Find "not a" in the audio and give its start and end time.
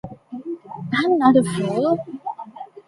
1.19-1.43